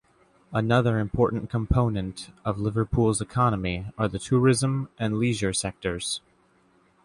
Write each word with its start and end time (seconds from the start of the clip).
Another 0.51 0.97
important 0.97 1.51
component 1.51 2.31
of 2.43 2.57
Liverpool's 2.57 3.21
economy 3.21 3.85
are 3.99 4.07
the 4.07 4.17
tourism 4.17 4.89
and 4.97 5.19
leisure 5.19 5.53
sectors. 5.53 6.21